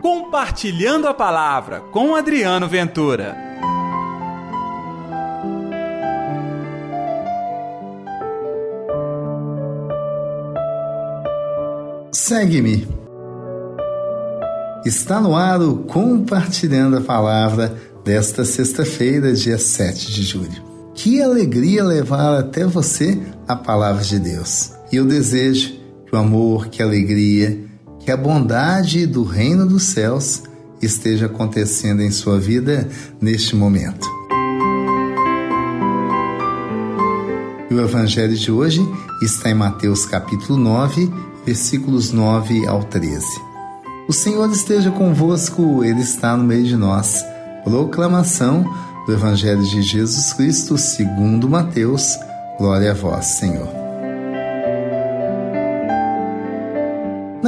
[0.00, 3.36] Compartilhando a Palavra com Adriano Ventura.
[12.12, 12.86] Segue-me.
[14.86, 20.62] Está no ar o Compartilhando a Palavra desta sexta-feira, dia 7 de julho.
[20.94, 24.72] Que alegria levar até você a palavra de Deus.
[24.92, 25.72] E eu desejo
[26.06, 27.67] que o amor, que a alegria,
[28.08, 30.42] que a bondade do reino dos céus
[30.80, 32.88] esteja acontecendo em sua vida
[33.20, 34.08] neste momento.
[37.70, 38.80] E o evangelho de hoje
[39.20, 41.12] está em Mateus capítulo 9,
[41.44, 43.26] versículos 9 ao 13.
[44.08, 47.22] O Senhor esteja convosco, ele está no meio de nós.
[47.62, 48.64] Proclamação
[49.06, 52.18] do evangelho de Jesus Cristo, segundo Mateus.
[52.56, 53.77] Glória a vós, Senhor.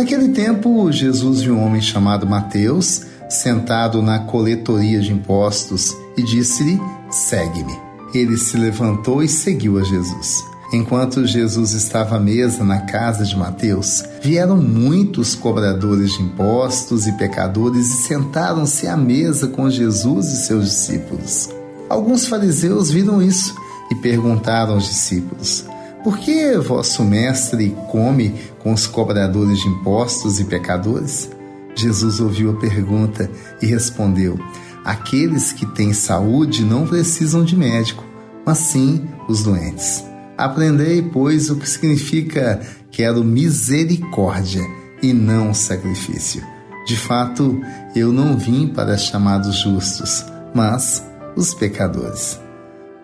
[0.01, 6.81] Naquele tempo, Jesus viu um homem chamado Mateus sentado na coletoria de impostos e disse-lhe:
[7.11, 7.79] Segue-me.
[8.15, 10.43] Ele se levantou e seguiu a Jesus.
[10.73, 17.13] Enquanto Jesus estava à mesa na casa de Mateus, vieram muitos cobradores de impostos e
[17.13, 21.51] pecadores e sentaram-se à mesa com Jesus e seus discípulos.
[21.91, 23.55] Alguns fariseus viram isso
[23.91, 25.67] e perguntaram aos discípulos:
[26.03, 31.31] por que vosso mestre come com os cobradores de impostos e pecadores?
[31.75, 34.39] Jesus ouviu a pergunta e respondeu:
[34.85, 38.05] Aqueles que têm saúde não precisam de médico,
[38.45, 40.05] mas sim os doentes.
[40.37, 44.63] Aprendei, pois, o que significa quero misericórdia
[45.03, 46.43] e não sacrifício.
[46.87, 47.61] De fato,
[47.95, 51.05] eu não vim para chamar os justos, mas
[51.37, 52.41] os pecadores.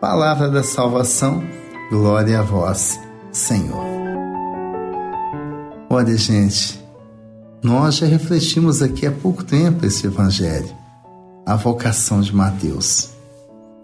[0.01, 1.43] Palavra da salvação
[1.89, 2.99] Glória a vós,
[3.31, 3.87] Senhor.
[5.89, 6.85] Olha, gente,
[7.63, 10.69] nós já refletimos aqui há pouco tempo esse evangelho,
[11.47, 13.11] a vocação de Mateus.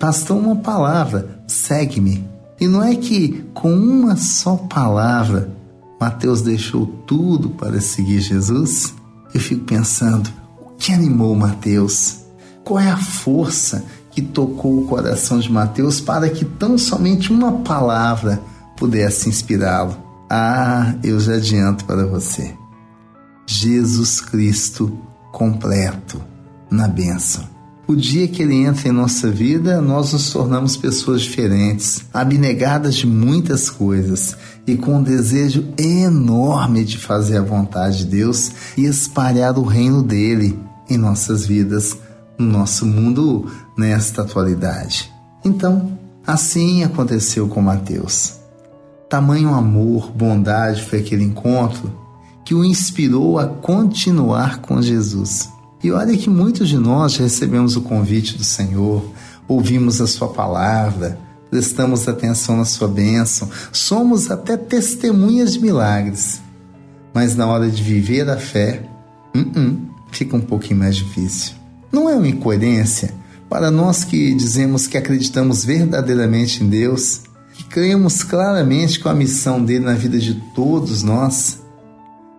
[0.00, 2.28] Bastou uma palavra, segue-me.
[2.60, 5.52] E não é que com uma só palavra
[6.00, 8.92] Mateus deixou tudo para seguir Jesus?
[9.32, 10.28] Eu fico pensando,
[10.60, 12.22] o que animou Mateus?
[12.64, 17.52] Qual é a força que tocou o coração de Mateus para que tão somente uma
[17.60, 18.40] palavra
[18.76, 19.96] pudesse inspirá-lo.
[20.30, 22.54] Ah, eu já adianto para você.
[23.46, 24.96] Jesus Cristo
[25.32, 26.22] completo
[26.70, 27.50] na bênção.
[27.86, 33.06] O dia que ele entra em nossa vida, nós nos tornamos pessoas diferentes, abnegadas de
[33.06, 34.36] muitas coisas
[34.66, 40.02] e com um desejo enorme de fazer a vontade de Deus e espalhar o reino
[40.02, 40.58] dele
[40.88, 41.96] em nossas vidas
[42.42, 45.12] no nosso mundo nesta atualidade.
[45.44, 48.34] Então, assim aconteceu com Mateus.
[49.08, 51.92] Tamanho amor, bondade foi aquele encontro
[52.44, 55.48] que o inspirou a continuar com Jesus.
[55.82, 59.04] E olha que muitos de nós recebemos o convite do Senhor,
[59.48, 61.18] ouvimos a Sua palavra,
[61.50, 66.40] prestamos atenção na Sua bênção, somos até testemunhas de milagres.
[67.12, 68.88] Mas na hora de viver a fé,
[69.34, 69.76] uh -uh,
[70.10, 71.61] fica um pouquinho mais difícil.
[71.92, 73.12] Não é uma incoerência
[73.50, 77.20] para nós que dizemos que acreditamos verdadeiramente em Deus,
[77.52, 81.60] que cremos claramente com a missão dele na vida de todos nós?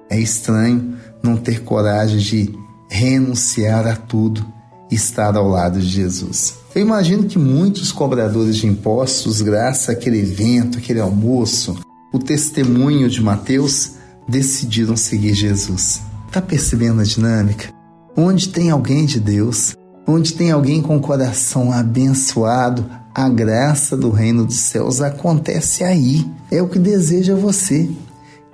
[0.10, 2.58] É estranho não ter coragem de
[2.90, 4.44] renunciar a tudo
[4.90, 6.56] e estar ao lado de Jesus.
[6.74, 11.78] Eu imagino que muitos cobradores de impostos, graças àquele evento, aquele almoço,
[12.12, 13.92] o testemunho de Mateus,
[14.28, 16.02] decidiram seguir Jesus.
[16.28, 17.83] Está percebendo a dinâmica?
[18.16, 19.76] Onde tem alguém de Deus,
[20.08, 26.26] onde tem alguém com o coração abençoado, a graça do reino dos céus acontece aí.
[26.52, 27.90] É o que deseja você.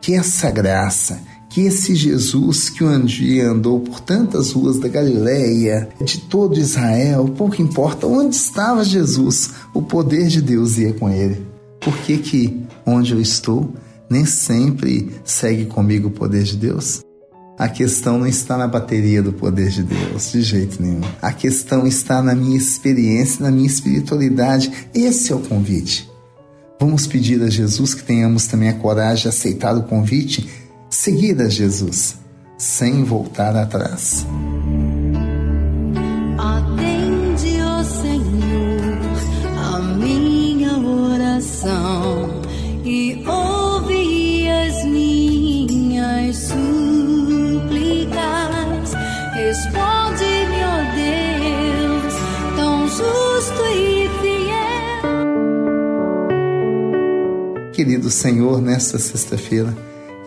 [0.01, 1.19] Que essa graça,
[1.49, 7.27] que esse Jesus que um dia andou por tantas ruas da Galileia, de todo Israel,
[7.37, 11.45] pouco importa onde estava Jesus, o poder de Deus ia com ele.
[11.81, 13.73] Por que que onde eu estou
[14.09, 17.01] nem sempre segue comigo o poder de Deus?
[17.59, 21.01] A questão não está na bateria do poder de Deus, de jeito nenhum.
[21.21, 24.71] A questão está na minha experiência, na minha espiritualidade.
[24.93, 26.09] Esse é o convite.
[26.79, 30.49] Vamos pedir a Jesus que tenhamos também a coragem de aceitar o convite,
[30.89, 32.15] seguir a Jesus,
[32.57, 34.25] sem voltar atrás.
[49.49, 52.13] Responde-me, ó Deus,
[52.55, 55.01] tão justo e fiel.
[57.73, 59.75] Querido Senhor, nesta sexta-feira,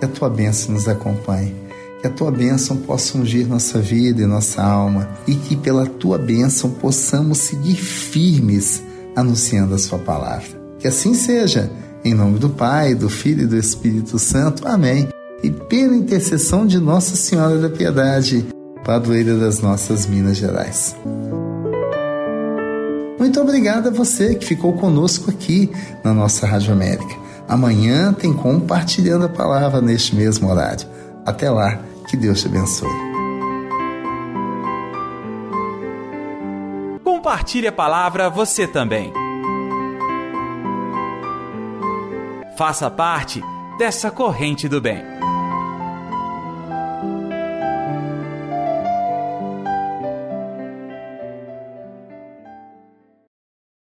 [0.00, 1.54] que a tua bênção nos acompanhe.
[2.00, 6.18] que a tua bênção possa ungir nossa vida e nossa alma e que pela tua
[6.18, 8.82] bênção possamos seguir firmes
[9.14, 10.60] anunciando a sua palavra.
[10.80, 11.70] Que assim seja,
[12.04, 14.66] em nome do Pai, do Filho e do Espírito Santo.
[14.66, 15.08] Amém.
[15.44, 18.44] E pela intercessão de Nossa Senhora da Piedade,
[18.84, 20.96] padroeira das nossas Minas Gerais.
[23.18, 25.70] Muito obrigado a você que ficou conosco aqui
[26.02, 27.14] na nossa Rádio América.
[27.48, 30.86] Amanhã tem compartilhando a palavra neste mesmo horário.
[31.24, 32.88] Até lá, que Deus te abençoe.
[37.04, 39.12] Compartilhe a palavra você também.
[42.56, 43.42] Faça parte
[43.78, 45.11] dessa corrente do bem.